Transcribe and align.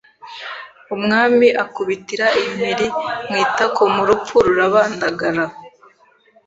Umwami 0.95 1.47
akubitira 1.63 2.25
impiri 2.43 2.87
mu 3.27 3.35
itakomurupfu 3.45 4.35
rurabandagara 4.45 5.43